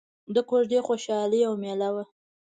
د 0.35 0.37
کوژدې 0.49 0.79
خوشحالي 0.87 1.41
او 1.47 1.53
ميله 1.63 1.89
وه. 1.95 2.03